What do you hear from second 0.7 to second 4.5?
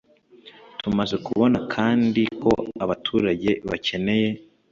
Tumaze kubona kandi ko abaturage bakeneye